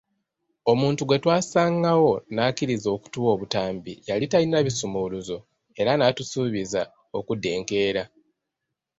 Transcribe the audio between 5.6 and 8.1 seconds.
era n'atusuubizza okudda enkeera.